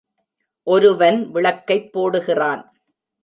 ஒருவன் 0.67 1.31
விளக்கைப் 1.31 1.91
போடுகிறான். 1.93 2.63